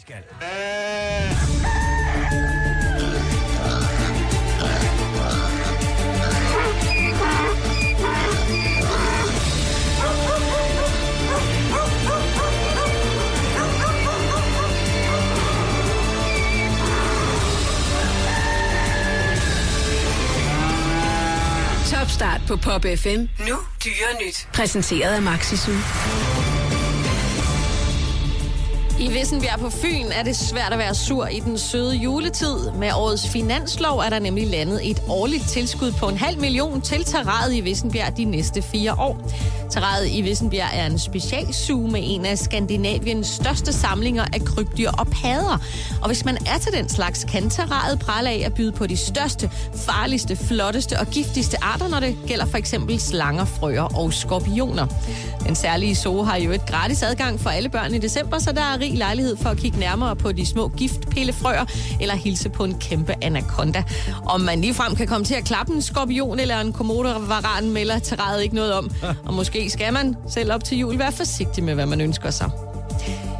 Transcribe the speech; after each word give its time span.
skal. 0.00 0.16
Topstart 21.90 22.40
på 22.48 22.56
Pop 22.56 22.84
FM. 22.96 23.08
Nu 23.48 23.56
dyre 23.84 24.26
nyt. 24.26 24.48
Præsenteret 24.52 25.14
af 25.14 25.22
Maxisul. 25.22 25.74
I 29.00 29.08
Vissenbjerg 29.08 29.60
på 29.60 29.70
Fyn 29.70 30.06
er 30.12 30.22
det 30.22 30.36
svært 30.36 30.72
at 30.72 30.78
være 30.78 30.94
sur 30.94 31.26
i 31.26 31.40
den 31.40 31.58
søde 31.58 31.96
juletid. 31.96 32.70
Med 32.70 32.92
årets 32.92 33.28
finanslov 33.28 33.98
er 33.98 34.10
der 34.10 34.18
nemlig 34.18 34.46
landet 34.46 34.90
et 34.90 35.02
årligt 35.08 35.48
tilskud 35.48 35.92
på 35.92 36.08
en 36.08 36.16
halv 36.16 36.40
million 36.40 36.80
til 36.80 37.04
terræet 37.04 37.54
i 37.54 37.60
Vissenbjerg 37.60 38.16
de 38.16 38.24
næste 38.24 38.62
fire 38.62 38.94
år. 38.98 39.18
Terræet 39.70 40.08
i 40.10 40.20
Vissenbjerg 40.20 40.68
er 40.72 40.86
en 40.86 40.98
specialsuge 40.98 41.90
med 41.90 42.00
en 42.04 42.26
af 42.26 42.38
Skandinaviens 42.38 43.26
største 43.26 43.72
samlinger 43.72 44.24
af 44.32 44.44
krybdyr 44.44 44.90
og 44.90 45.06
padder. 45.06 45.58
Og 46.02 46.06
hvis 46.06 46.24
man 46.24 46.36
er 46.46 46.58
til 46.58 46.72
den 46.72 46.88
slags, 46.88 47.24
kan 47.24 47.50
terræet 47.50 47.98
prale 47.98 48.30
af 48.30 48.42
at 48.46 48.54
byde 48.54 48.72
på 48.72 48.86
de 48.86 48.96
største, 48.96 49.50
farligste, 49.74 50.36
flotteste 50.36 50.98
og 51.00 51.06
giftigste 51.06 51.64
arter, 51.64 51.88
når 51.88 52.00
det 52.00 52.16
gælder 52.26 52.46
for 52.46 52.58
eksempel 52.58 53.00
slanger, 53.00 53.44
frøer 53.44 53.96
og 53.96 54.12
skorpioner. 54.12 54.86
Den 55.46 55.54
særlige 55.54 55.94
zoo 55.94 56.22
har 56.22 56.36
jo 56.36 56.50
et 56.50 56.66
gratis 56.66 57.02
adgang 57.02 57.40
for 57.40 57.50
alle 57.50 57.68
børn 57.68 57.94
i 57.94 57.98
december, 57.98 58.38
så 58.38 58.52
der 58.52 58.62
er 58.62 58.78
rig 58.86 58.98
lejlighed 58.98 59.36
for 59.36 59.48
at 59.48 59.56
kigge 59.56 59.78
nærmere 59.78 60.16
på 60.16 60.32
de 60.32 60.46
små 60.46 60.68
giftpillefrøer 60.68 61.64
eller 62.00 62.14
hilse 62.14 62.48
på 62.48 62.64
en 62.64 62.78
kæmpe 62.78 63.14
anaconda. 63.22 63.84
Om 64.26 64.40
man 64.40 64.60
ligefrem 64.60 64.96
kan 64.96 65.06
komme 65.06 65.24
til 65.24 65.34
at 65.34 65.44
klappe 65.44 65.72
en 65.72 65.82
skorpion 65.82 66.40
eller 66.40 66.60
en 66.60 66.72
komodovaran, 66.72 67.70
melder 67.70 67.98
terraret 67.98 68.42
ikke 68.42 68.54
noget 68.54 68.72
om. 68.72 68.90
Og 69.26 69.34
måske 69.34 69.70
skal 69.70 69.92
man 69.92 70.16
selv 70.28 70.52
op 70.52 70.64
til 70.64 70.78
jul 70.78 70.98
være 70.98 71.12
forsigtig 71.12 71.64
med, 71.64 71.74
hvad 71.74 71.86
man 71.86 72.00
ønsker 72.00 72.30
sig. 72.30 72.50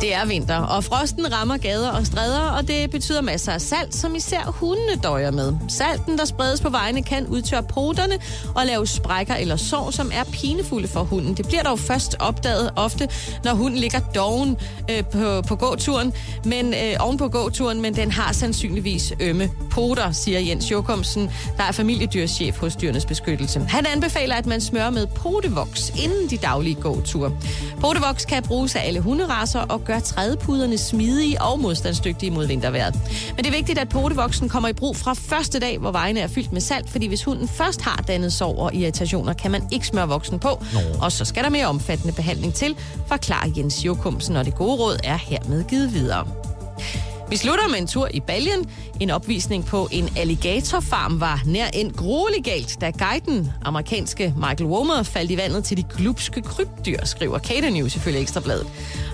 Det 0.00 0.14
er 0.14 0.26
vinter, 0.26 0.56
og 0.56 0.84
frosten 0.84 1.32
rammer 1.32 1.56
gader 1.56 1.90
og 1.90 2.06
stræder, 2.06 2.40
og 2.50 2.68
det 2.68 2.90
betyder 2.90 3.20
masser 3.20 3.52
af 3.52 3.60
salt, 3.60 3.94
som 3.94 4.14
især 4.14 4.40
hundene 4.46 4.96
døjer 5.02 5.30
med. 5.30 5.52
Salten, 5.68 6.18
der 6.18 6.24
spredes 6.24 6.60
på 6.60 6.70
vejene, 6.70 7.02
kan 7.02 7.26
udtørre 7.26 7.62
poterne 7.62 8.14
og 8.54 8.66
lave 8.66 8.86
sprækker 8.86 9.34
eller 9.34 9.56
sår, 9.56 9.90
som 9.90 10.10
er 10.14 10.24
pinefulde 10.24 10.88
for 10.88 11.02
hunden. 11.02 11.34
Det 11.34 11.46
bliver 11.46 11.62
dog 11.62 11.78
først 11.78 12.16
opdaget 12.18 12.70
ofte, 12.76 13.08
når 13.44 13.54
hunden 13.54 13.80
ligger 13.80 14.00
doven 14.14 14.56
øh, 14.90 15.04
på, 15.04 15.42
på 15.42 15.56
gåturen, 15.56 16.12
men 16.44 16.74
øh, 16.74 16.96
oven 17.00 17.16
på 17.16 17.28
gåturen, 17.28 17.80
men 17.82 17.96
den 17.96 18.10
har 18.10 18.32
sandsynligvis 18.32 19.12
ømme 19.20 19.50
poter, 19.70 20.12
siger 20.12 20.40
Jens 20.40 20.70
Jokumsen, 20.70 21.30
der 21.56 21.62
er 21.62 21.72
familiedyrschef 21.72 22.58
hos 22.58 22.76
Dyrenes 22.76 23.06
Beskyttelse. 23.06 23.60
Han 23.60 23.86
anbefaler, 23.86 24.34
at 24.34 24.46
man 24.46 24.60
smører 24.60 24.90
med 24.90 25.06
potevoks 25.06 25.92
inden 26.04 26.30
de 26.30 26.36
daglige 26.36 26.74
gåture. 26.74 27.32
Potevoks 27.80 28.24
kan 28.24 28.42
bruges 28.42 28.76
af 28.76 28.86
alle 28.86 29.00
hunderaser 29.00 29.60
og 29.60 29.84
gør 29.88 29.98
trædepuderne 30.00 30.78
smidige 30.78 31.42
og 31.42 31.60
modstandsdygtige 31.60 32.30
mod 32.30 32.46
vintervejret. 32.46 32.94
Men 33.36 33.44
det 33.44 33.46
er 33.46 33.56
vigtigt, 33.56 33.78
at 33.78 33.88
potevoksen 33.88 34.48
kommer 34.48 34.68
i 34.68 34.72
brug 34.72 34.96
fra 34.96 35.14
første 35.14 35.58
dag, 35.60 35.78
hvor 35.78 35.90
vejene 35.90 36.20
er 36.20 36.26
fyldt 36.26 36.52
med 36.52 36.60
salt, 36.60 36.90
fordi 36.90 37.06
hvis 37.06 37.24
hunden 37.24 37.48
først 37.48 37.80
har 37.80 38.04
dannet 38.08 38.32
sår 38.32 38.58
og 38.58 38.74
irritationer, 38.74 39.32
kan 39.32 39.50
man 39.50 39.62
ikke 39.72 39.86
smøre 39.86 40.08
voksen 40.08 40.38
på. 40.38 40.48
Nå. 40.48 40.80
Og 41.00 41.12
så 41.12 41.24
skal 41.24 41.44
der 41.44 41.50
mere 41.50 41.66
omfattende 41.66 42.12
behandling 42.12 42.54
til, 42.54 42.76
forklarer 43.06 43.50
Jens 43.56 43.84
Jokumsen, 43.84 44.36
og 44.36 44.44
det 44.44 44.54
gode 44.54 44.76
råd 44.76 44.98
er 45.04 45.16
hermed 45.16 45.64
givet 45.64 45.94
videre. 45.94 46.26
Vi 47.30 47.36
slutter 47.36 47.68
med 47.68 47.78
en 47.78 47.86
tur 47.86 48.08
i 48.14 48.20
Baljen. 48.20 48.70
En 49.00 49.10
opvisning 49.10 49.66
på 49.66 49.88
en 49.92 50.08
alligatorfarm 50.16 51.20
var 51.20 51.42
nær 51.46 51.66
en 51.74 51.92
gruelig 51.92 52.44
galt, 52.44 52.80
da 52.80 52.90
guiden, 52.90 53.52
amerikanske 53.64 54.34
Michael 54.36 54.66
Womer, 54.66 55.02
faldt 55.02 55.30
i 55.30 55.36
vandet 55.36 55.64
til 55.64 55.76
de 55.76 55.82
glupske 55.96 56.42
krybdyr, 56.42 57.04
skriver 57.04 57.38
Cater 57.38 57.70
News 57.70 57.96
ifølge 57.96 58.18
Ekstrabladet. 58.18 58.66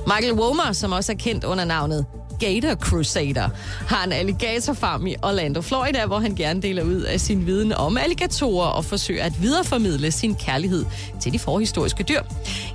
Michael 0.07 0.33
Womer, 0.33 0.73
som 0.73 0.93
også 0.93 1.13
er 1.13 1.17
kendt 1.17 1.45
under 1.45 1.65
navnet 1.65 2.07
Gator 2.41 2.75
Crusader, 2.75 3.49
har 3.89 4.05
en 4.05 4.13
alligatorfarm 4.13 5.07
i 5.07 5.15
Orlando, 5.23 5.61
Florida, 5.61 6.07
hvor 6.07 6.19
han 6.19 6.35
gerne 6.35 6.63
deler 6.63 6.83
ud 6.83 7.01
af 7.01 7.21
sin 7.21 7.47
viden 7.47 7.73
om 7.73 7.97
alligatorer 7.97 8.67
og 8.67 8.85
forsøger 8.85 9.25
at 9.25 9.43
videreformidle 9.43 10.11
sin 10.13 10.35
kærlighed 10.35 10.85
til 11.21 11.33
de 11.33 11.39
forhistoriske 11.39 12.03
dyr. 12.03 12.21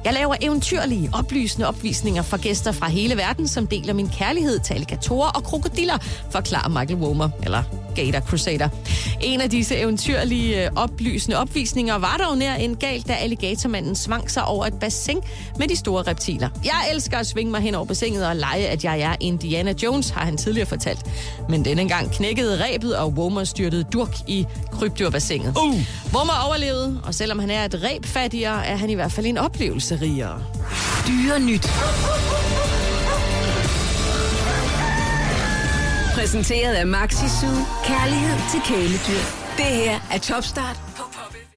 Jeg 0.06 0.14
laver 0.14 0.36
eventyrlige, 0.42 1.10
oplysende 1.14 1.68
opvisninger 1.68 2.22
for 2.22 2.38
gæster 2.38 2.72
fra 2.72 2.90
hele 2.90 3.18
verden, 3.18 3.48
som 3.48 3.68
deler 3.68 3.94
min 3.94 4.10
kærlighed 4.10 4.60
til 4.60 4.74
alligatorer 4.74 5.30
og 5.30 5.44
krokodiller, 5.44 5.98
forklarer 6.32 6.70
Michael 6.70 7.00
Womer, 7.00 7.30
eller 7.44 7.64
Gator 7.96 8.20
Crusader. 8.20 8.70
En 9.22 9.42
af 9.42 9.50
disse 9.50 9.76
eventyrlige, 9.76 10.66
øh, 10.66 10.72
oplysende 10.76 11.38
opvisninger 11.38 11.98
var 11.98 12.18
dog 12.18 12.38
nær 12.38 12.56
en 12.56 12.76
galt, 12.76 13.08
da 13.08 13.14
alligatormanden 13.14 13.96
svang 13.96 14.32
sig 14.32 14.46
over 14.46 14.66
et 14.66 14.74
bassin 14.74 15.20
med 15.60 15.68
de 15.68 15.76
store 15.76 16.04
reptiler. 16.04 16.50
Jeg 16.64 16.90
elsker 16.94 17.18
at 17.18 17.28
svinge 17.28 17.52
mig 17.52 17.62
hen 17.62 17.76
over 17.76 17.86
bassinet 17.86 18.28
og 18.28 18.36
lege, 18.36 18.68
at 18.68 18.84
jeg 18.84 19.00
er 19.00 19.16
en 19.20 19.38
Indiana 19.50 19.74
Jones, 19.84 20.10
har 20.10 20.26
han 20.26 20.38
tidligere 20.38 20.68
fortalt. 20.68 21.06
Men 21.50 21.66
denne 21.66 21.88
gang 21.88 22.12
knækkede 22.12 22.64
rebet, 22.64 22.98
og 22.98 23.10
Womer 23.10 23.44
styrtede 23.44 23.84
durk 23.84 24.18
i 24.28 24.46
krybdyrbassinet. 24.72 25.58
Uh. 25.58 25.76
Womer 26.14 26.46
overlevede, 26.48 27.02
og 27.04 27.16
selvom 27.16 27.40
han 27.40 27.50
er 27.50 27.66
et 27.66 27.76
reb 27.84 28.06
fattigere, 28.06 28.66
er 28.66 28.76
han 28.76 28.90
i 28.90 28.94
hvert 28.94 29.12
fald 29.12 29.26
en 29.26 29.38
oplevelse 29.38 30.00
rigere. 30.02 30.44
Dyre 31.08 31.40
nyt. 31.40 31.68
Præsenteret 36.14 36.74
af 36.74 36.88
Maxi 36.88 37.28
Zoo. 37.42 37.50
Kærlighed 37.86 38.38
til 38.52 38.60
kæledyr. 38.66 39.24
Det 39.58 39.66
her 39.66 40.00
er 40.12 40.18
Topstart 40.18 40.89